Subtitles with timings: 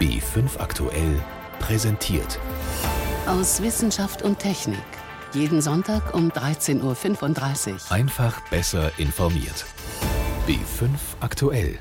[0.00, 1.20] B5 aktuell
[1.58, 2.38] präsentiert.
[3.26, 4.78] Aus Wissenschaft und Technik.
[5.32, 7.92] Jeden Sonntag um 13.35 Uhr.
[7.92, 9.66] Einfach besser informiert.
[10.46, 11.80] B5 aktuell.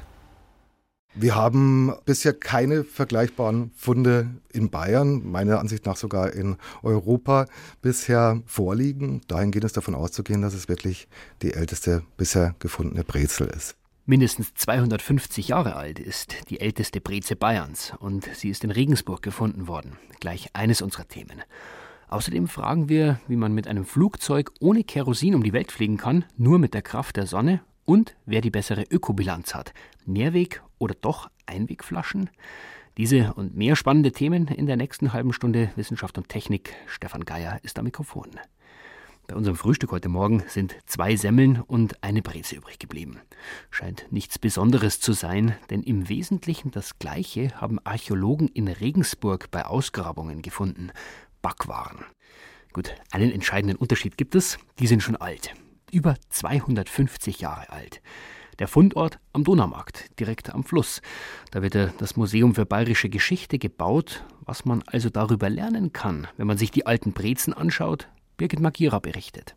[1.14, 7.46] Wir haben bisher keine vergleichbaren Funde in Bayern, meiner Ansicht nach sogar in Europa,
[7.84, 9.22] bisher vorliegen.
[9.28, 11.08] Dahin geht es davon auszugehen, dass es wirklich
[11.44, 13.76] die älteste bisher gefundene Brezel ist.
[14.10, 19.68] Mindestens 250 Jahre alt ist die älteste Breze Bayerns und sie ist in Regensburg gefunden
[19.68, 19.98] worden.
[20.22, 21.44] Gleich eines unserer Themen.
[22.08, 26.23] Außerdem fragen wir, wie man mit einem Flugzeug ohne Kerosin um die Welt fliegen kann,
[26.38, 29.73] nur mit der Kraft der Sonne und wer die bessere Ökobilanz hat.
[30.05, 32.30] Mehrweg oder doch Einwegflaschen?
[32.96, 36.74] Diese und mehr spannende Themen in der nächsten halben Stunde Wissenschaft und Technik.
[36.85, 38.30] Stefan Geier ist am Mikrofon.
[39.27, 43.20] Bei unserem Frühstück heute Morgen sind zwei Semmeln und eine Breze übrig geblieben.
[43.70, 49.66] Scheint nichts Besonderes zu sein, denn im Wesentlichen das Gleiche haben Archäologen in Regensburg bei
[49.66, 50.91] Ausgrabungen gefunden.
[51.41, 52.05] Backwaren.
[52.71, 55.54] Gut, einen entscheidenden Unterschied gibt es, die sind schon alt
[55.91, 58.02] über 250 Jahre alt.
[58.59, 61.02] Der Fundort am Donaumarkt, direkt am Fluss.
[61.52, 64.25] Da wird das Museum für bayerische Geschichte gebaut.
[64.41, 68.07] Was man also darüber lernen kann, wenn man sich die alten Brezen anschaut,
[68.38, 69.55] Birgit Magira berichtet.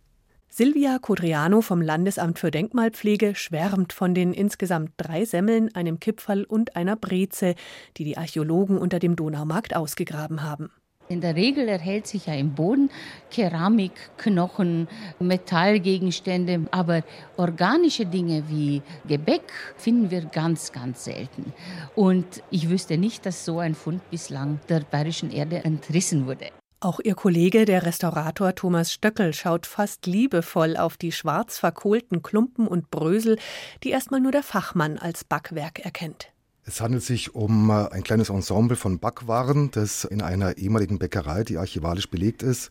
[0.48, 6.74] Silvia Codriano vom Landesamt für Denkmalpflege schwärmt von den insgesamt drei Semmeln, einem Kipferl und
[6.74, 7.54] einer Breze,
[7.96, 10.70] die die Archäologen unter dem Donaumarkt ausgegraben haben.
[11.10, 12.90] In der Regel erhält sich ja im Boden
[13.30, 17.02] Keramik, Knochen, Metallgegenstände, aber
[17.36, 21.52] organische Dinge wie Gebäck finden wir ganz, ganz selten.
[21.96, 26.46] Und ich wüsste nicht, dass so ein Fund bislang der bayerischen Erde entrissen wurde.
[26.82, 32.66] Auch ihr Kollege, der Restaurator Thomas Stöckel, schaut fast liebevoll auf die schwarz verkohlten Klumpen
[32.66, 33.38] und Brösel,
[33.84, 36.32] die erstmal nur der Fachmann als Backwerk erkennt.
[36.70, 41.42] Es handelt sich um äh, ein kleines Ensemble von Backwaren, das in einer ehemaligen Bäckerei,
[41.42, 42.70] die archivalisch belegt ist.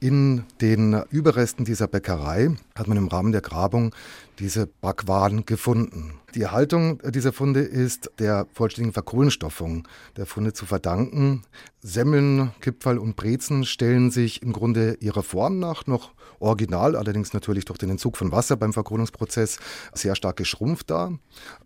[0.00, 3.94] In den Überresten dieser Bäckerei hat man im Rahmen der Grabung
[4.38, 6.14] diese Backwaren gefunden.
[6.34, 11.42] Die Erhaltung dieser Funde ist der vollständigen Verkohlenstoffung der Funde zu verdanken.
[11.82, 17.66] Semmeln, Kipferl und Brezen stellen sich im Grunde ihrer Form nach noch original, allerdings natürlich
[17.66, 19.58] durch den Entzug von Wasser beim Verkohlungsprozess
[19.92, 21.18] sehr stark geschrumpft dar.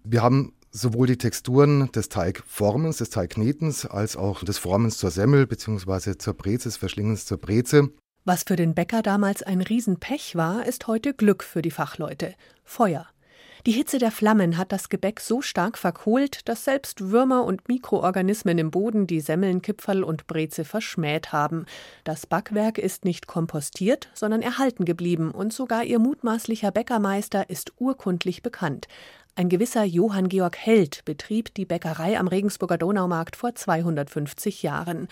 [0.02, 5.46] Wir haben sowohl die Texturen des Teigformens, des Teignetens, als auch des Formens zur Semmel
[5.46, 6.16] bzw.
[6.18, 7.90] zur Breze, des Verschlingens zur Breze.
[8.24, 12.34] Was für den Bäcker damals ein Riesenpech war, ist heute Glück für die Fachleute.
[12.64, 13.06] Feuer.
[13.66, 18.56] Die Hitze der Flammen hat das Gebäck so stark verkohlt, dass selbst Würmer und Mikroorganismen
[18.56, 21.66] im Boden die Semmeln, Kipferl und Breze verschmäht haben.
[22.04, 28.42] Das Backwerk ist nicht kompostiert, sondern erhalten geblieben und sogar ihr mutmaßlicher Bäckermeister ist urkundlich
[28.42, 28.86] bekannt.
[29.38, 35.06] Ein gewisser Johann Georg Held betrieb die Bäckerei am Regensburger Donaumarkt vor 250 Jahren.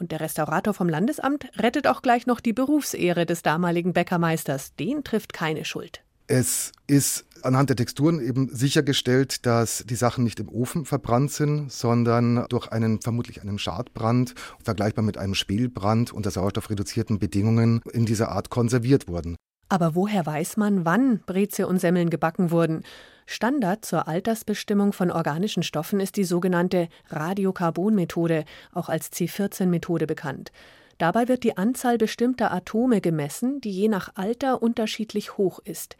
[0.00, 4.74] Und der Restaurator vom Landesamt rettet auch gleich noch die Berufsehre des damaligen Bäckermeisters.
[4.74, 6.02] Den trifft keine Schuld.
[6.26, 11.70] Es ist anhand der Texturen eben sichergestellt, dass die Sachen nicht im Ofen verbrannt sind,
[11.70, 18.32] sondern durch einen vermutlich einen Schadbrand, vergleichbar mit einem Spielbrand unter sauerstoffreduzierten Bedingungen in dieser
[18.32, 19.36] Art konserviert wurden.
[19.68, 22.84] Aber woher weiß man, wann Breze und Semmeln gebacken wurden?
[23.26, 30.50] Standard zur Altersbestimmung von organischen Stoffen ist die sogenannte Radiokarbonmethode, auch als C14-Methode bekannt.
[30.96, 35.96] Dabei wird die Anzahl bestimmter Atome gemessen, die je nach Alter unterschiedlich hoch ist.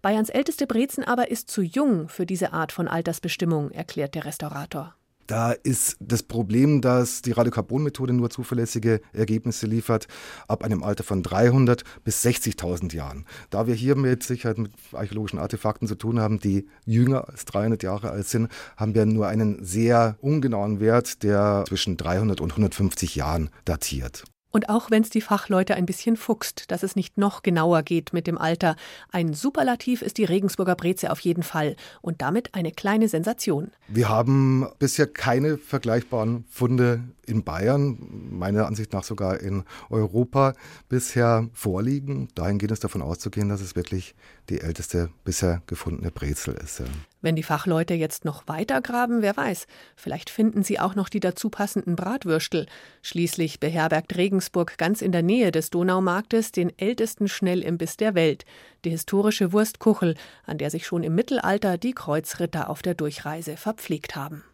[0.00, 4.94] Bayerns älteste Brezen aber ist zu jung für diese Art von Altersbestimmung, erklärt der Restaurator.
[5.28, 10.08] Da ist das Problem, dass die Radiokarbonmethode nur zuverlässige Ergebnisse liefert
[10.48, 13.26] ab einem Alter von 300 bis 60.000 Jahren.
[13.50, 17.82] Da wir hier mit Sicherheit mit archäologischen Artefakten zu tun haben, die jünger als 300
[17.82, 23.14] Jahre alt sind, haben wir nur einen sehr ungenauen Wert, der zwischen 300 und 150
[23.14, 24.24] Jahren datiert.
[24.50, 28.12] Und auch wenn es die Fachleute ein bisschen fuchst, dass es nicht noch genauer geht
[28.12, 28.76] mit dem Alter,
[29.12, 33.70] ein Superlativ ist die Regensburger Breze auf jeden Fall und damit eine kleine Sensation.
[33.88, 37.98] Wir haben bisher keine vergleichbaren Funde in Bayern,
[38.30, 40.54] meiner Ansicht nach sogar in Europa,
[40.88, 42.28] bisher vorliegen.
[42.34, 44.14] Dahin geht es davon auszugehen, dass es wirklich
[44.48, 46.82] die älteste bisher gefundene Brezel ist.
[47.20, 49.66] Wenn die Fachleute jetzt noch weiter graben, wer weiß,
[49.96, 52.66] vielleicht finden sie auch noch die dazu passenden Bratwürstel.
[53.02, 58.44] Schließlich beherbergt Regensburg ganz in der Nähe des Donaumarktes den ältesten Schnellimbiss der Welt,
[58.84, 60.14] die historische Wurstkuchel,
[60.46, 64.44] an der sich schon im Mittelalter die Kreuzritter auf der Durchreise verpflegt haben.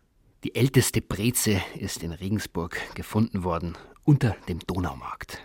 [0.44, 5.43] Die älteste Breze ist in Regensburg gefunden worden, unter dem Donaumarkt.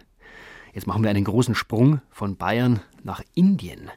[0.73, 3.89] Jetzt machen wir einen großen Sprung von Bayern nach Indien.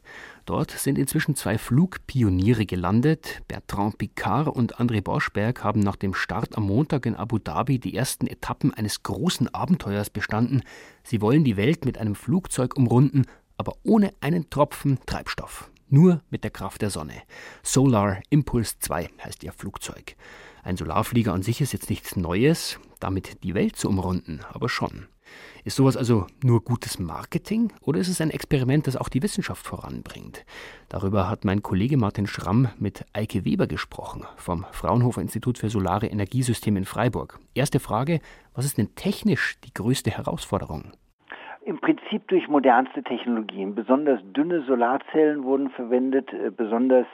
[0.45, 3.43] Dort sind inzwischen zwei Flugpioniere gelandet.
[3.47, 7.95] Bertrand Picard und André Boschberg haben nach dem Start am Montag in Abu Dhabi die
[7.95, 10.63] ersten Etappen eines großen Abenteuers bestanden.
[11.05, 15.71] Sie wollen die Welt mit einem Flugzeug umrunden, aber ohne einen Tropfen Treibstoff.
[15.89, 17.23] Nur mit der Kraft der Sonne.
[17.63, 20.17] Solar Impulse 2 heißt ihr Flugzeug.
[20.65, 25.07] Ein Solarflieger an sich ist jetzt nichts Neues, damit die Welt zu umrunden, aber schon.
[25.65, 29.65] Ist sowas also nur gutes Marketing oder ist es ein Experiment, das auch die Wissenschaft
[29.65, 30.45] voranbringt?
[30.89, 36.07] Darüber hat mein Kollege Martin Schramm mit Eike Weber gesprochen vom Fraunhofer Institut für Solare
[36.07, 37.39] Energiesysteme in Freiburg.
[37.55, 38.21] Erste Frage,
[38.55, 40.93] was ist denn technisch die größte Herausforderung?
[41.65, 43.77] Im Prinzip durch modernste Technologien.
[43.77, 47.07] Besonders dünne Solarzellen wurden verwendet, äh, besonders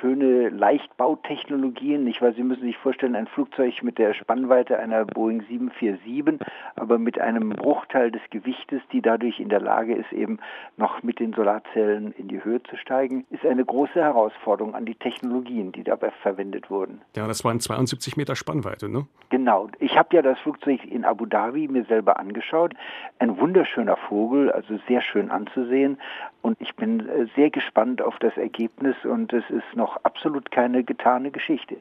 [0.00, 2.04] schöne Leichtbautechnologien.
[2.04, 6.46] Nicht, weil Sie müssen sich vorstellen, ein Flugzeug mit der Spannweite einer Boeing 747,
[6.76, 10.38] aber mit einem Bruchteil des Gewichtes, die dadurch in der Lage ist, eben
[10.76, 14.94] noch mit den Solarzellen in die Höhe zu steigen, ist eine große Herausforderung an die
[14.94, 17.00] Technologien, die dabei verwendet wurden.
[17.16, 19.06] Ja, das waren 72 Meter Spannweite, ne?
[19.30, 19.68] Genau.
[19.78, 22.74] Ich habe ja das Flugzeug in Abu Dhabi mir selber angeschaut.
[23.18, 23.40] Ein
[23.80, 25.98] wunderschöner Vogel, also sehr schön anzusehen.
[26.42, 30.84] Und ich bin äh, sehr gespannt auf das Ergebnis und es ist noch absolut keine
[30.84, 31.76] getane Geschichte.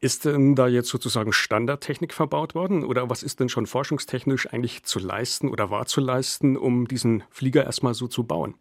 [0.00, 4.82] Ist denn da jetzt sozusagen Standardtechnik verbaut worden oder was ist denn schon forschungstechnisch eigentlich
[4.84, 8.54] zu leisten oder war zu leisten, um diesen Flieger erstmal so zu bauen?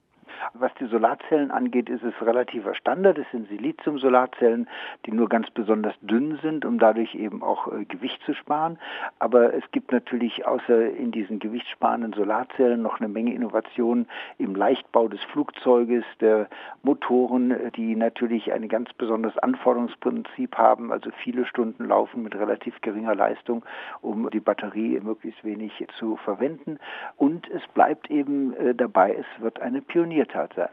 [0.54, 3.18] Was die Solarzellen angeht, ist es relativer Standard.
[3.18, 4.68] Es sind Silizium-Solarzellen,
[5.06, 8.80] die nur ganz besonders dünn sind, um dadurch eben auch äh, Gewicht zu sparen.
[9.20, 14.08] Aber es gibt natürlich außer in diesen gewichtssparenden Solarzellen noch eine Menge Innovationen
[14.38, 16.48] im Leichtbau des Flugzeuges, der
[16.84, 23.16] Motoren, die natürlich ein ganz besonderes Anforderungsprinzip haben, also viele Stunden laufen mit relativ geringer
[23.16, 23.64] Leistung,
[24.02, 26.80] um die Batterie möglichst wenig zu verwenden.
[27.18, 30.70] Und es bleibt eben äh, dabei, es wird eine Pioniertat Tat sein.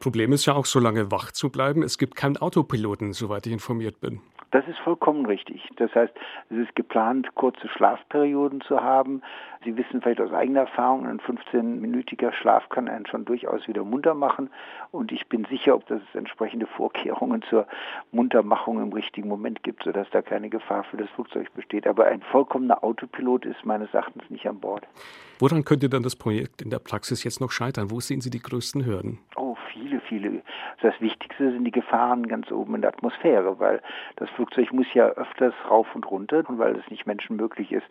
[0.00, 1.82] Problem ist ja auch, so lange wach zu bleiben.
[1.82, 4.20] Es gibt keinen Autopiloten, soweit ich informiert bin.
[4.50, 5.68] Das ist vollkommen richtig.
[5.76, 6.12] Das heißt,
[6.50, 9.22] es ist geplant, kurze Schlafperioden zu haben.
[9.64, 14.14] Sie wissen vielleicht aus eigener Erfahrung, ein 15-minütiger Schlaf kann einen schon durchaus wieder munter
[14.14, 14.50] machen.
[14.92, 17.66] Und ich bin sicher, ob das entsprechende Vorkehrungen zur
[18.12, 21.86] Muntermachung im richtigen Moment gibt, sodass da keine Gefahr für das Flugzeug besteht.
[21.86, 24.86] Aber ein vollkommener Autopilot ist meines Erachtens nicht an Bord.
[25.38, 27.90] Woran könnte dann das Projekt in der Praxis jetzt noch scheitern?
[27.90, 29.18] Wo sehen Sie die größten Hürden?
[29.36, 30.42] Oh, viele, viele.
[30.82, 33.80] Das Wichtigste sind die Gefahren ganz oben in der Atmosphäre, weil
[34.16, 37.86] das Flugzeug muss ja öfters rauf und runter weil es nicht menschenmöglich ist,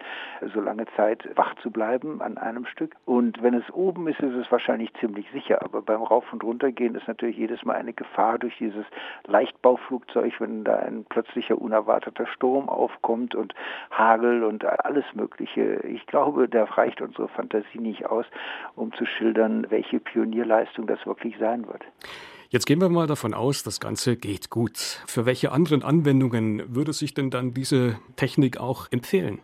[0.53, 2.95] so lange Zeit wach zu bleiben an einem Stück.
[3.05, 5.61] Und wenn es oben ist, ist es wahrscheinlich ziemlich sicher.
[5.63, 8.85] Aber beim Rauf- und Runtergehen ist natürlich jedes Mal eine Gefahr durch dieses
[9.25, 13.53] Leichtbauflugzeug, wenn da ein plötzlicher unerwarteter Sturm aufkommt und
[13.91, 15.81] Hagel und alles Mögliche.
[15.85, 18.25] Ich glaube, da reicht unsere Fantasie nicht aus,
[18.75, 21.83] um zu schildern, welche Pionierleistung das wirklich sein wird.
[22.49, 24.77] Jetzt gehen wir mal davon aus, das Ganze geht gut.
[25.07, 29.39] Für welche anderen Anwendungen würde sich denn dann diese Technik auch empfehlen?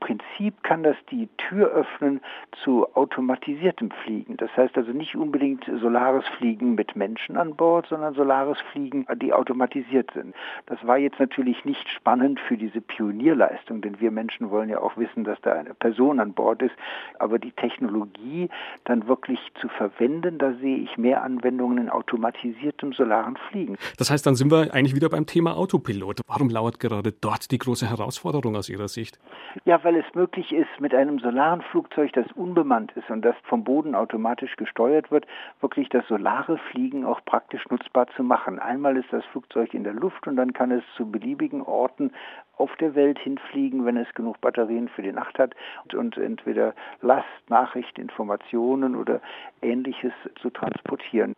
[0.00, 2.20] Prinzip kann das die Tür öffnen
[2.64, 4.36] zu automatisiertem Fliegen.
[4.36, 9.32] Das heißt also nicht unbedingt solares Fliegen mit Menschen an Bord, sondern solares Fliegen, die
[9.32, 10.34] automatisiert sind.
[10.66, 14.96] Das war jetzt natürlich nicht spannend für diese Pionierleistung, denn wir Menschen wollen ja auch
[14.96, 16.74] wissen, dass da eine Person an Bord ist.
[17.18, 18.48] Aber die Technologie
[18.84, 23.76] dann wirklich zu verwenden, da sehe ich mehr Anwendungen in automatisiertem solaren Fliegen.
[23.96, 26.20] Das heißt, dann sind wir eigentlich wieder beim Thema Autopilot.
[26.26, 29.18] Warum lauert gerade dort die große Herausforderung aus Ihrer Sicht?
[29.64, 33.64] Ja, weil es möglich ist, mit einem solaren Flugzeug, das unbemannt ist und das vom
[33.64, 35.26] Boden automatisch gesteuert wird,
[35.62, 38.58] wirklich das solare Fliegen auch praktisch nutzbar zu machen.
[38.58, 42.10] Einmal ist das Flugzeug in der Luft und dann kann es zu beliebigen Orten
[42.58, 45.54] auf der Welt hinfliegen, wenn es genug Batterien für die Nacht hat
[45.94, 49.22] und entweder Last, Nachricht, Informationen oder
[49.62, 51.32] ähnliches zu transportieren.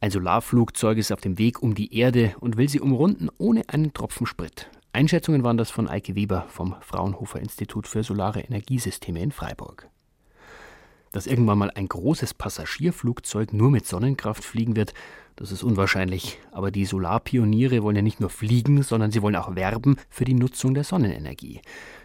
[0.00, 3.92] Ein Solarflugzeug ist auf dem Weg um die Erde und will sie umrunden ohne einen
[3.92, 4.70] Tropfen Sprit.
[4.94, 9.91] Einschätzungen waren das von Eike Weber vom Fraunhofer Institut für Solare Energiesysteme in Freiburg.
[11.12, 14.94] Dass irgendwann mal ein großes Passagierflugzeug nur mit Sonnenkraft fliegen wird,
[15.36, 16.38] das ist unwahrscheinlich.
[16.50, 20.34] Aber die Solarpioniere wollen ja nicht nur fliegen, sondern sie wollen auch werben für die
[20.34, 21.60] Nutzung der Sonnenenergie.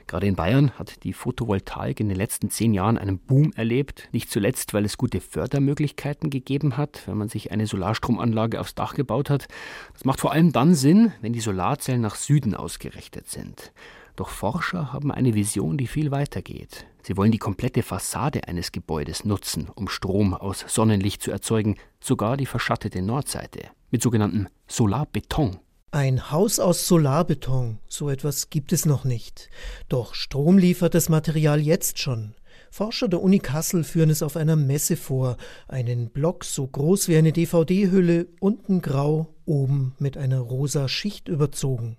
[0.07, 4.07] Gerade in Bayern hat die Photovoltaik in den letzten zehn Jahren einen Boom erlebt.
[4.13, 8.93] Nicht zuletzt, weil es gute Fördermöglichkeiten gegeben hat, wenn man sich eine Solarstromanlage aufs Dach
[8.93, 9.49] gebaut hat.
[9.93, 13.73] Das macht vor allem dann Sinn, wenn die Solarzellen nach Süden ausgerichtet sind.
[14.15, 16.85] Doch Forscher haben eine Vision, die viel weiter geht.
[17.07, 22.35] Sie wollen die komplette Fassade eines Gebäudes nutzen, um Strom aus Sonnenlicht zu erzeugen, sogar
[22.35, 25.57] die verschattete Nordseite, mit sogenanntem Solarbeton.
[25.91, 29.49] Ein Haus aus Solarbeton, so etwas gibt es noch nicht.
[29.87, 32.35] Doch Strom liefert das Material jetzt schon.
[32.71, 35.37] Forscher der Uni Kassel führen es auf einer Messe vor.
[35.69, 41.95] Einen Block so groß wie eine DVD-Hülle, unten grau, oben mit einer rosa Schicht überzogen.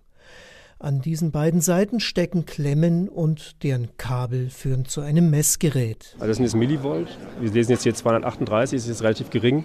[0.81, 6.15] An diesen beiden Seiten stecken Klemmen und deren Kabel führen zu einem Messgerät.
[6.15, 7.09] Also das sind jetzt Millivolt.
[7.41, 9.65] Wir lesen jetzt hier 238, das ist jetzt relativ gering.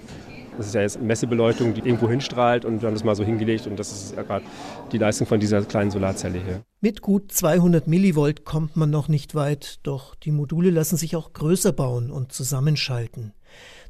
[0.58, 3.68] Das ist ja jetzt Messebeleuchtung, die irgendwo hinstrahlt und wir haben das mal so hingelegt
[3.68, 4.44] und das ist ja gerade
[4.92, 6.64] die Leistung von dieser kleinen Solarzelle hier.
[6.82, 11.34] Mit gut 200 Millivolt kommt man noch nicht weit, doch die Module lassen sich auch
[11.34, 13.34] größer bauen und zusammenschalten.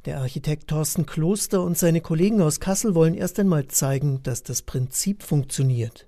[0.06, 4.62] Der Architekt Thorsten Kloster und seine Kollegen aus Kassel wollen erst einmal zeigen, dass das
[4.62, 6.08] Prinzip funktioniert,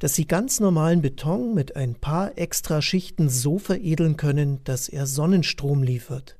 [0.00, 5.06] dass sie ganz normalen Beton mit ein paar extra Schichten so veredeln können, dass er
[5.06, 6.36] Sonnenstrom liefert.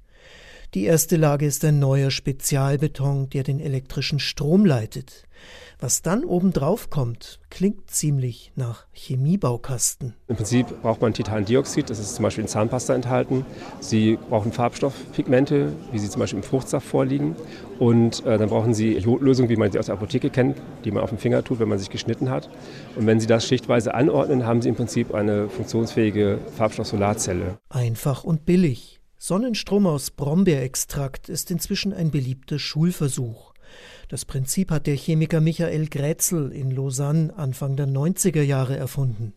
[0.77, 5.27] Die erste Lage ist ein neuer Spezialbeton, der den elektrischen Strom leitet.
[5.81, 10.13] Was dann obendrauf kommt, klingt ziemlich nach Chemiebaukasten.
[10.29, 13.47] Im Prinzip braucht man Titandioxid, das ist zum Beispiel in Zahnpasta enthalten.
[13.81, 17.37] Sie brauchen Farbstoffpigmente, wie sie zum Beispiel im Fruchtsaft vorliegen.
[17.79, 21.03] Und äh, dann brauchen Sie Jodlösung, wie man sie aus der Apotheke kennt, die man
[21.03, 22.51] auf dem Finger tut, wenn man sich geschnitten hat.
[22.97, 27.57] Und wenn Sie das schichtweise anordnen, haben Sie im Prinzip eine funktionsfähige Farbstoff-Solarzelle.
[27.71, 28.96] Einfach und billig.
[29.19, 33.55] Sonnenstrom aus Brombeerextrakt ist inzwischen ein beliebter Schulversuch.
[34.09, 39.33] Das Prinzip hat der Chemiker Michael Grätzel in Lausanne Anfang der 90er Jahre erfunden.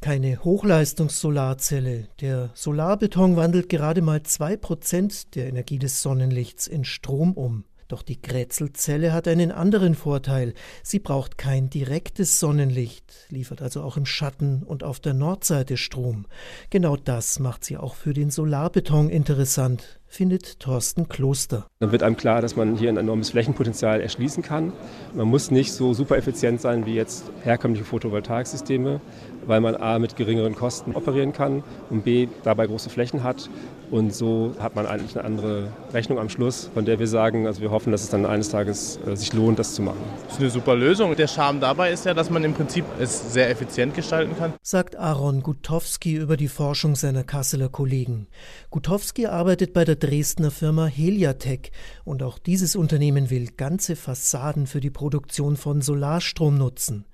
[0.00, 2.08] Keine Hochleistungssolarzelle.
[2.20, 7.64] Der Solarbeton wandelt gerade mal zwei Prozent der Energie des Sonnenlichts in Strom um.
[7.88, 10.52] Doch die Grätzelzelle hat einen anderen Vorteil.
[10.82, 16.26] Sie braucht kein direktes Sonnenlicht, liefert also auch im Schatten und auf der Nordseite Strom.
[16.68, 21.66] Genau das macht sie auch für den Solarbeton interessant, findet Thorsten Kloster.
[21.78, 24.74] Dann wird einem klar, dass man hier ein enormes Flächenpotenzial erschließen kann.
[25.14, 29.00] Man muss nicht so super effizient sein wie jetzt herkömmliche Photovoltaiksysteme,
[29.48, 33.50] weil man A mit geringeren Kosten operieren kann und B dabei große Flächen hat.
[33.90, 37.62] Und so hat man eigentlich eine andere Rechnung am Schluss, von der wir sagen, also
[37.62, 40.00] wir hoffen, dass es dann eines Tages äh, sich lohnt, das zu machen.
[40.26, 41.16] Das ist eine super Lösung.
[41.16, 44.52] Der Charme dabei ist ja, dass man im Prinzip es sehr effizient gestalten kann.
[44.62, 48.28] Sagt Aaron Gutowski über die Forschung seiner Kasseler Kollegen.
[48.68, 51.72] Gutowski arbeitet bei der Dresdner Firma Heliatech
[52.04, 57.06] und auch dieses Unternehmen will ganze Fassaden für die Produktion von Solarstrom nutzen.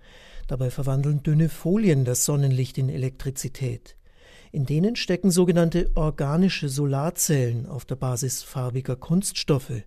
[0.46, 3.96] Dabei verwandeln dünne Folien das Sonnenlicht in Elektrizität.
[4.52, 9.82] In denen stecken sogenannte organische Solarzellen auf der Basis farbiger Kunststoffe.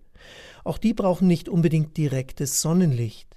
[0.64, 3.28] Auch die brauchen nicht unbedingt direktes Sonnenlicht.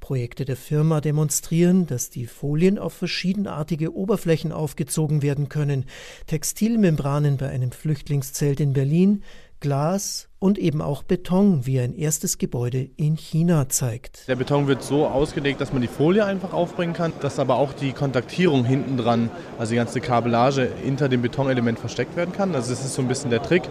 [0.00, 5.84] Projekte der Firma demonstrieren, dass die Folien auf verschiedenartige Oberflächen aufgezogen werden können.
[6.26, 9.22] Textilmembranen bei einem Flüchtlingszelt in Berlin,
[9.62, 14.26] Glas und eben auch Beton, wie ein erstes Gebäude in China zeigt.
[14.26, 17.72] Der Beton wird so ausgelegt, dass man die Folie einfach aufbringen kann, dass aber auch
[17.72, 22.56] die Kontaktierung hinten dran, also die ganze Kabellage hinter dem Betonelement versteckt werden kann.
[22.56, 23.62] Also das ist so ein bisschen der Trick.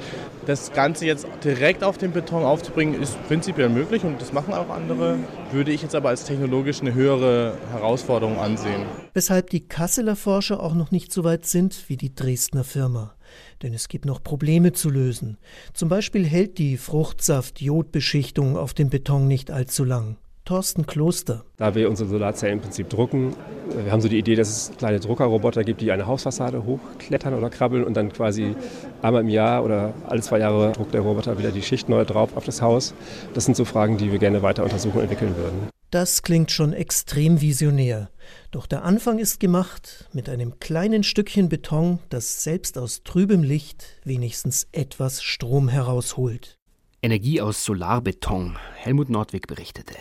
[0.45, 4.69] Das Ganze jetzt direkt auf den Beton aufzubringen, ist prinzipiell möglich und das machen auch
[4.69, 5.17] andere.
[5.51, 8.85] Würde ich jetzt aber als technologisch eine höhere Herausforderung ansehen.
[9.13, 13.13] Weshalb die Kasseler Forscher auch noch nicht so weit sind wie die Dresdner Firma.
[13.61, 15.37] Denn es gibt noch Probleme zu lösen.
[15.73, 20.17] Zum Beispiel hält die Fruchtsaft-Jodbeschichtung auf dem Beton nicht allzu lang.
[20.43, 21.45] Thorsten Kloster.
[21.57, 23.33] Da wir unsere Solarzellen im Prinzip drucken,
[23.69, 27.35] äh, wir haben so die Idee, dass es kleine Druckerroboter gibt, die eine Hausfassade hochklettern
[27.35, 28.55] oder krabbeln und dann quasi
[29.01, 32.35] einmal im Jahr oder alle zwei Jahre druckt der Roboter wieder die Schicht neu drauf
[32.35, 32.95] auf das Haus.
[33.35, 35.80] Das sind so Fragen, die wir gerne weiter untersuchen und entwickeln würden.
[35.91, 38.09] Das klingt schon extrem visionär.
[38.51, 43.99] Doch der Anfang ist gemacht mit einem kleinen Stückchen Beton, das selbst aus trübem Licht
[44.05, 46.57] wenigstens etwas Strom herausholt.
[47.01, 48.57] Energie aus Solarbeton.
[48.75, 49.95] Helmut Nordwig berichtete.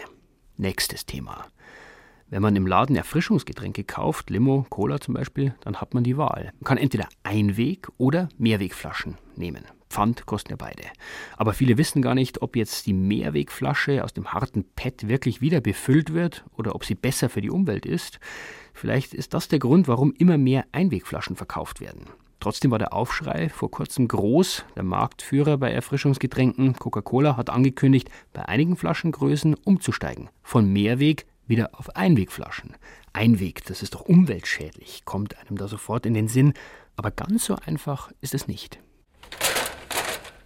[0.57, 1.47] Nächstes Thema.
[2.29, 6.53] Wenn man im Laden Erfrischungsgetränke kauft, Limo, Cola zum Beispiel, dann hat man die Wahl.
[6.61, 9.65] Man kann entweder Einweg- oder Mehrwegflaschen nehmen.
[9.91, 10.85] Pfand kosten ja beide.
[11.37, 15.61] Aber viele wissen gar nicht, ob jetzt die Mehrwegflasche aus dem harten PET wirklich wieder
[15.61, 18.21] befüllt wird oder ob sie besser für die Umwelt ist.
[18.73, 22.07] Vielleicht ist das der Grund, warum immer mehr Einwegflaschen verkauft werden.
[22.39, 24.65] Trotzdem war der Aufschrei vor kurzem groß.
[24.75, 30.31] Der Marktführer bei Erfrischungsgetränken, Coca-Cola, hat angekündigt, bei einigen Flaschengrößen umzusteigen.
[30.43, 32.77] Von Mehrweg wieder auf Einwegflaschen.
[33.13, 36.55] Einweg, das ist doch umweltschädlich, kommt einem da sofort in den Sinn.
[36.97, 38.81] Aber ganz so einfach ist es nicht.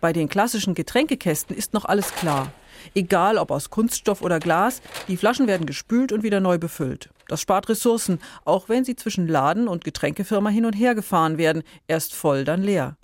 [0.05, 2.53] Bei den klassischen Getränkekästen ist noch alles klar.
[2.95, 7.09] Egal ob aus Kunststoff oder Glas, die Flaschen werden gespült und wieder neu befüllt.
[7.27, 11.63] Das spart Ressourcen, auch wenn sie zwischen Laden und Getränkefirma hin und her gefahren werden,
[11.89, 12.99] erst voll, dann leer.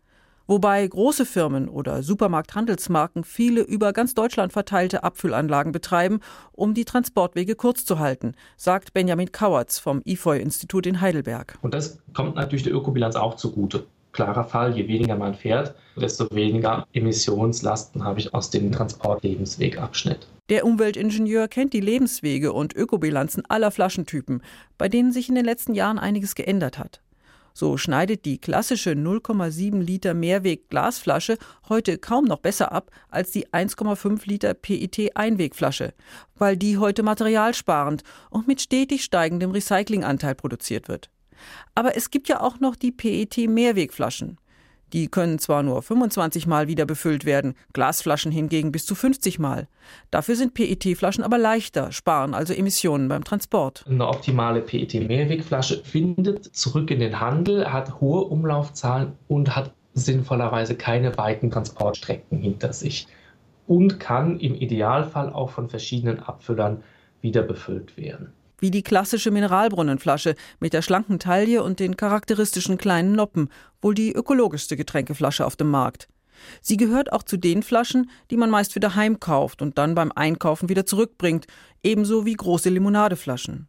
[0.46, 6.20] Wobei große Firmen oder Supermarkthandelsmarken viele über ganz Deutschland verteilte Abfüllanlagen betreiben,
[6.52, 11.56] um die Transportwege kurz zu halten, sagt Benjamin Kauertz vom IFOI-Institut in Heidelberg.
[11.62, 13.86] Und das kommt natürlich der Ökobilanz auch zugute.
[14.12, 20.26] Klarer Fall, je weniger man fährt, desto weniger Emissionslasten habe ich aus dem Transportlebenswegabschnitt.
[20.48, 24.42] Der Umweltingenieur kennt die Lebenswege und Ökobilanzen aller Flaschentypen,
[24.78, 27.00] bei denen sich in den letzten Jahren einiges geändert hat.
[27.52, 31.36] So schneidet die klassische 0,7 Liter Mehrweg-Glasflasche
[31.68, 35.92] heute kaum noch besser ab als die 1,5 Liter PET-Einwegflasche,
[36.36, 41.10] weil die heute materialsparend und mit stetig steigendem Recyclinganteil produziert wird.
[41.74, 44.38] Aber es gibt ja auch noch die PET-Mehrwegflaschen.
[44.92, 49.68] Die können zwar nur 25 Mal wieder befüllt werden, Glasflaschen hingegen bis zu 50 Mal.
[50.10, 53.84] Dafür sind PET-Flaschen aber leichter, sparen also Emissionen beim Transport.
[53.88, 61.16] Eine optimale PET-Mehrwegflasche findet zurück in den Handel, hat hohe Umlaufzahlen und hat sinnvollerweise keine
[61.16, 63.06] weiten Transportstrecken hinter sich
[63.66, 66.82] und kann im Idealfall auch von verschiedenen Abfüllern
[67.20, 73.12] wieder befüllt werden wie die klassische Mineralbrunnenflasche mit der schlanken Taille und den charakteristischen kleinen
[73.12, 73.48] Noppen,
[73.82, 76.08] wohl die ökologischste Getränkeflasche auf dem Markt.
[76.60, 80.12] Sie gehört auch zu den Flaschen, die man meist für daheim kauft und dann beim
[80.14, 81.46] Einkaufen wieder zurückbringt,
[81.82, 83.68] ebenso wie große Limonadeflaschen.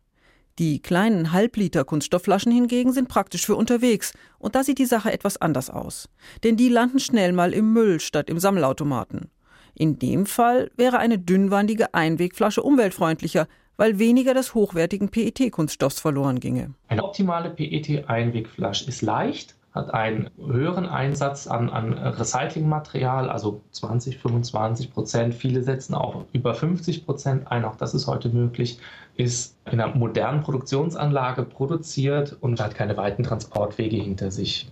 [0.60, 5.38] Die kleinen Halbliter Kunststoffflaschen hingegen sind praktisch für unterwegs, und da sieht die Sache etwas
[5.38, 6.10] anders aus.
[6.44, 9.32] Denn die landen schnell mal im Müll statt im Sammelautomaten.
[9.74, 16.72] In dem Fall wäre eine dünnwandige Einwegflasche umweltfreundlicher, weil weniger des hochwertigen PET-Kunststoffs verloren ginge.
[16.88, 24.92] Eine optimale PET-Einwegflasche ist leicht, hat einen höheren Einsatz an, an Recyclingmaterial, also 20, 25
[24.92, 25.34] Prozent.
[25.34, 28.80] Viele setzen auch über 50 Prozent ein, auch das ist heute möglich,
[29.16, 34.70] ist in einer modernen Produktionsanlage produziert und hat keine weiten Transportwege hinter sich.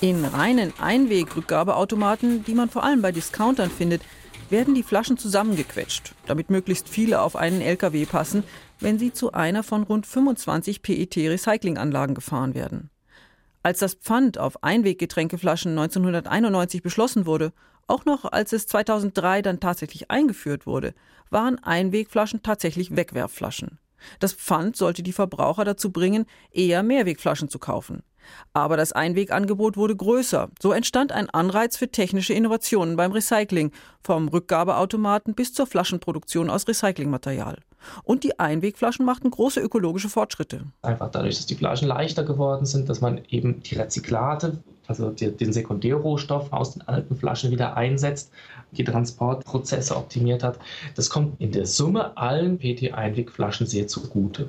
[0.00, 4.02] In reinen Einwegrückgabeautomaten, die man vor allem bei Discountern findet,
[4.52, 8.44] werden die Flaschen zusammengequetscht, damit möglichst viele auf einen LKW passen,
[8.78, 12.90] wenn sie zu einer von rund 25 PET-Recyclinganlagen gefahren werden.
[13.64, 17.52] Als das Pfand auf Einweggetränkeflaschen 1991 beschlossen wurde,
[17.86, 20.94] auch noch als es 2003 dann tatsächlich eingeführt wurde,
[21.30, 23.78] waren Einwegflaschen tatsächlich Wegwerfflaschen.
[24.20, 28.02] Das Pfand sollte die Verbraucher dazu bringen, eher Mehrwegflaschen zu kaufen.
[28.52, 30.50] Aber das Einwegangebot wurde größer.
[30.60, 36.68] So entstand ein Anreiz für technische Innovationen beim Recycling, vom Rückgabeautomaten bis zur Flaschenproduktion aus
[36.68, 37.58] Recyclingmaterial.
[38.04, 40.64] Und die Einwegflaschen machten große ökologische Fortschritte.
[40.82, 45.52] Einfach dadurch, dass die Flaschen leichter geworden sind, dass man eben die Rezyklate, also den
[45.52, 48.30] Sekundärrohstoff aus den alten Flaschen wieder einsetzt,
[48.72, 50.58] die Transportprozesse optimiert hat.
[50.94, 54.48] Das kommt in der Summe allen PT-Einwegflaschen sehr zugute.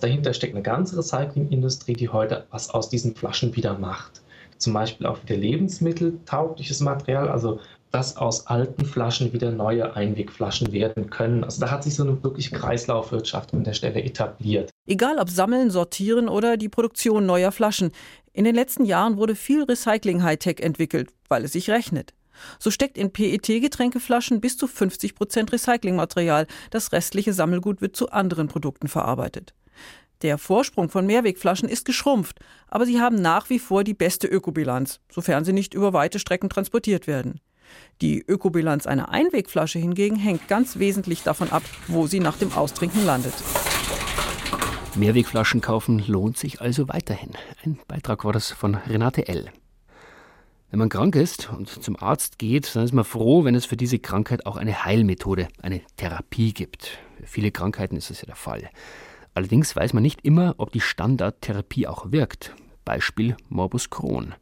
[0.00, 4.22] Dahinter steckt eine ganze Recyclingindustrie, die heute was aus diesen Flaschen wieder macht.
[4.56, 7.60] Zum Beispiel auch wieder lebensmitteltaugliches Material, also
[7.90, 11.44] dass aus alten Flaschen wieder neue Einwegflaschen werden können.
[11.44, 14.70] Also da hat sich so eine wirkliche Kreislaufwirtschaft an der Stelle etabliert.
[14.86, 17.92] Egal ob Sammeln, Sortieren oder die Produktion neuer Flaschen.
[18.32, 22.14] In den letzten Jahren wurde viel Recycling-Hightech entwickelt, weil es sich rechnet.
[22.58, 26.46] So steckt in PET-Getränkeflaschen bis zu 50 Prozent Recyclingmaterial.
[26.70, 29.54] Das restliche Sammelgut wird zu anderen Produkten verarbeitet.
[30.22, 35.00] Der Vorsprung von Mehrwegflaschen ist geschrumpft, aber sie haben nach wie vor die beste Ökobilanz,
[35.12, 37.40] sofern sie nicht über weite Strecken transportiert werden.
[38.00, 43.04] Die Ökobilanz einer Einwegflasche hingegen hängt ganz wesentlich davon ab, wo sie nach dem Austrinken
[43.04, 43.34] landet.
[44.94, 47.32] Mehrwegflaschen kaufen lohnt sich also weiterhin.
[47.64, 49.50] Ein Beitrag war das von Renate L.
[50.70, 53.76] Wenn man krank ist und zum Arzt geht, dann ist man froh, wenn es für
[53.76, 56.98] diese Krankheit auch eine Heilmethode, eine Therapie gibt.
[57.20, 58.68] Für viele Krankheiten ist das ja der Fall.
[59.32, 62.54] Allerdings weiß man nicht immer, ob die Standardtherapie auch wirkt.
[62.84, 64.34] Beispiel Morbus Crohn.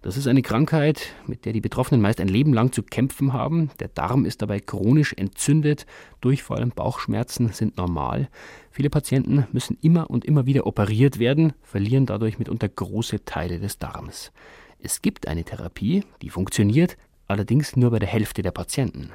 [0.00, 3.70] Das ist eine Krankheit, mit der die Betroffenen meist ein Leben lang zu kämpfen haben.
[3.80, 5.86] Der Darm ist dabei chronisch entzündet,
[6.20, 8.28] Durchfall und Bauchschmerzen sind normal.
[8.70, 13.78] Viele Patienten müssen immer und immer wieder operiert werden, verlieren dadurch mitunter große Teile des
[13.78, 14.30] Darms.
[14.78, 19.10] Es gibt eine Therapie, die funktioniert, allerdings nur bei der Hälfte der Patienten.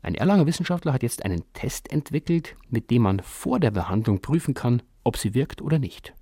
[0.00, 4.54] Ein Erlanger Wissenschaftler hat jetzt einen Test entwickelt, mit dem man vor der Behandlung prüfen
[4.54, 6.14] kann, ob sie wirkt oder nicht.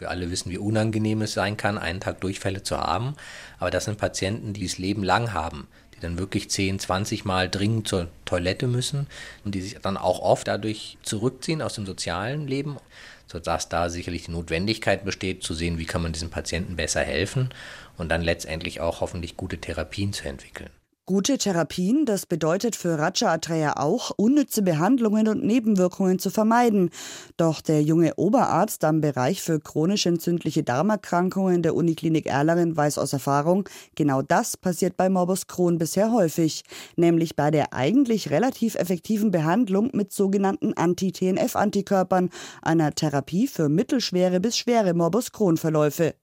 [0.00, 3.14] Wir alle wissen, wie unangenehm es sein kann, einen Tag Durchfälle zu haben.
[3.58, 7.50] Aber das sind Patienten, die es Leben lang haben, die dann wirklich 10, 20 Mal
[7.50, 9.06] dringend zur Toilette müssen
[9.44, 12.78] und die sich dann auch oft dadurch zurückziehen aus dem sozialen Leben,
[13.26, 17.50] sodass da sicherlich die Notwendigkeit besteht, zu sehen, wie kann man diesen Patienten besser helfen
[17.98, 20.70] und dann letztendlich auch hoffentlich gute Therapien zu entwickeln.
[21.06, 26.90] Gute Therapien, das bedeutet für Raja Atreya auch, unnütze Behandlungen und Nebenwirkungen zu vermeiden.
[27.36, 33.12] Doch der junge Oberarzt am Bereich für chronisch entzündliche Darmerkrankungen der Uniklinik Erlangen weiß aus
[33.12, 36.62] Erfahrung, genau das passiert bei Morbus Crohn bisher häufig,
[36.94, 42.30] nämlich bei der eigentlich relativ effektiven Behandlung mit sogenannten Anti-TNF-Antikörpern,
[42.62, 46.14] einer Therapie für mittelschwere bis schwere Morbus Crohn-Verläufe.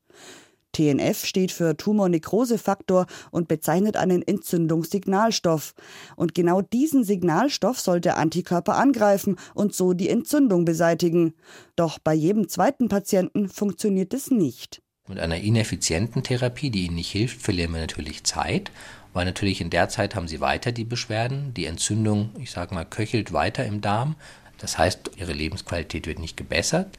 [0.77, 5.73] TNF steht für Tumornekrosefaktor und bezeichnet einen Entzündungssignalstoff.
[6.15, 11.33] Und genau diesen Signalstoff soll der Antikörper angreifen und so die Entzündung beseitigen.
[11.75, 14.81] Doch bei jedem zweiten Patienten funktioniert es nicht.
[15.07, 18.71] Mit einer ineffizienten Therapie, die Ihnen nicht hilft, verlieren wir natürlich Zeit,
[19.13, 21.53] weil natürlich in der Zeit haben Sie weiter die Beschwerden.
[21.55, 24.15] Die Entzündung, ich sage mal, köchelt weiter im Darm.
[24.59, 26.97] Das heißt, Ihre Lebensqualität wird nicht gebessert.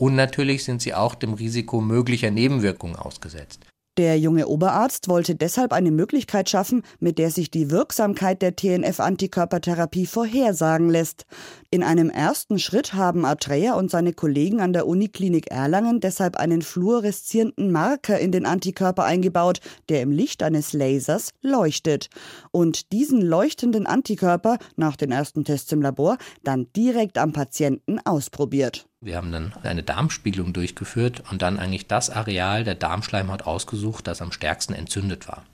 [0.00, 3.66] Und natürlich sind sie auch dem Risiko möglicher Nebenwirkungen ausgesetzt.
[3.98, 10.06] Der junge Oberarzt wollte deshalb eine Möglichkeit schaffen, mit der sich die Wirksamkeit der TNF-Antikörpertherapie
[10.06, 11.26] vorhersagen lässt.
[11.72, 16.62] In einem ersten Schritt haben Atreya und seine Kollegen an der Uniklinik Erlangen deshalb einen
[16.62, 22.10] fluoreszierenden Marker in den Antikörper eingebaut, der im Licht eines Lasers leuchtet.
[22.50, 28.88] Und diesen leuchtenden Antikörper nach den ersten Tests im Labor dann direkt am Patienten ausprobiert.
[29.00, 34.20] Wir haben dann eine Darmspiegelung durchgeführt und dann eigentlich das Areal der Darmschleimhaut ausgesucht, das
[34.22, 35.44] am stärksten entzündet war.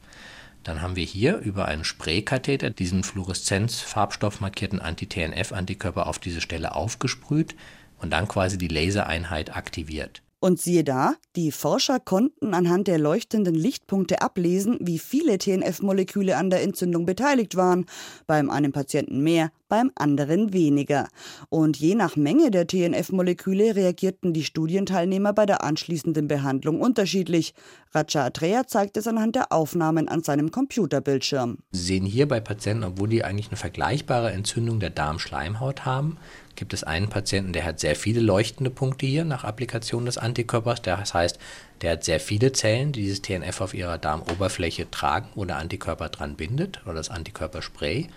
[0.66, 7.54] Dann haben wir hier über einen Spraykatheter diesen Fluoreszenzfarbstoff markierten Anti-TNF-Antikörper auf diese Stelle aufgesprüht
[7.98, 10.22] und dann quasi die Lasereinheit aktiviert.
[10.38, 16.50] Und siehe da, die Forscher konnten anhand der leuchtenden Lichtpunkte ablesen, wie viele TNF-Moleküle an
[16.50, 17.86] der Entzündung beteiligt waren.
[18.26, 21.08] Beim einen Patienten mehr, beim anderen weniger.
[21.48, 27.54] Und je nach Menge der TNF-Moleküle reagierten die Studienteilnehmer bei der anschließenden Behandlung unterschiedlich.
[27.92, 31.58] Raja Atreya zeigt es anhand der Aufnahmen an seinem Computerbildschirm.
[31.72, 36.18] Sie sehen hier bei Patienten, obwohl die eigentlich eine vergleichbare Entzündung der Darmschleimhaut haben,
[36.56, 40.82] gibt es einen Patienten, der hat sehr viele leuchtende Punkte hier nach Applikation des Antikörpers.
[40.82, 41.38] Das heißt,
[41.82, 46.08] der hat sehr viele Zellen, die dieses TNF auf ihrer Darmoberfläche tragen, wo der Antikörper
[46.08, 48.08] dran bindet oder das Antikörperspray.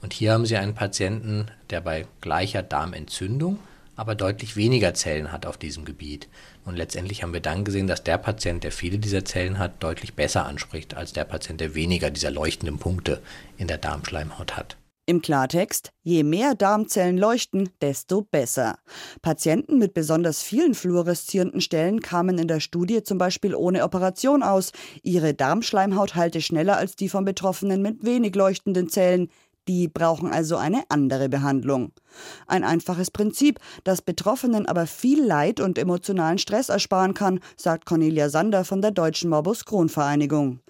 [0.00, 3.58] Und hier haben Sie einen Patienten, der bei gleicher Darmentzündung
[3.94, 6.28] aber deutlich weniger Zellen hat auf diesem Gebiet.
[6.64, 10.14] Und letztendlich haben wir dann gesehen, dass der Patient, der viele dieser Zellen hat, deutlich
[10.14, 13.20] besser anspricht als der Patient, der weniger dieser leuchtenden Punkte
[13.58, 14.76] in der Darmschleimhaut hat.
[15.04, 18.78] Im Klartext, je mehr Darmzellen leuchten, desto besser.
[19.20, 24.70] Patienten mit besonders vielen fluoreszierenden Stellen kamen in der Studie zum Beispiel ohne Operation aus.
[25.02, 29.28] Ihre Darmschleimhaut heilte schneller als die von Betroffenen mit wenig leuchtenden Zellen.
[29.66, 31.92] Die brauchen also eine andere Behandlung.
[32.46, 38.28] Ein einfaches Prinzip, das Betroffenen aber viel Leid und emotionalen Stress ersparen kann, sagt Cornelia
[38.28, 40.60] Sander von der Deutschen Morbus Crohn Vereinigung.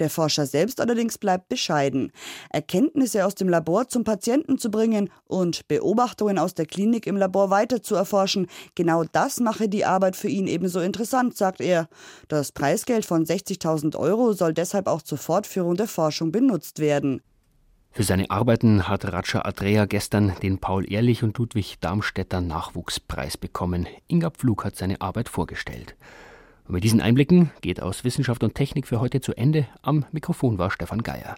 [0.00, 2.10] Der Forscher selbst allerdings bleibt bescheiden.
[2.48, 7.50] Erkenntnisse aus dem Labor zum Patienten zu bringen und Beobachtungen aus der Klinik im Labor
[7.50, 11.88] weiter zu erforschen, genau das mache die Arbeit für ihn ebenso interessant, sagt er.
[12.28, 17.20] Das Preisgeld von 60.000 Euro soll deshalb auch zur Fortführung der Forschung benutzt werden.
[17.92, 23.86] Für seine Arbeiten hat Raja Adrea gestern den Paul-Ehrlich und Ludwig Darmstädter Nachwuchspreis bekommen.
[24.06, 25.96] Inga Pflug hat seine Arbeit vorgestellt.
[26.70, 29.66] Und mit diesen Einblicken geht aus Wissenschaft und Technik für heute zu Ende.
[29.82, 31.36] Am Mikrofon war Stefan Geier.